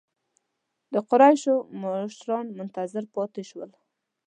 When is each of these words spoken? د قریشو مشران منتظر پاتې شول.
د 0.93 0.95
قریشو 1.09 1.55
مشران 1.81 2.45
منتظر 2.57 3.03
پاتې 3.15 3.41
شول. 3.49 3.69